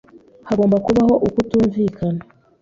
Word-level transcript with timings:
Hagomba 0.47 0.77
kubaho 0.85 1.13
ukutumvikana. 1.27 2.21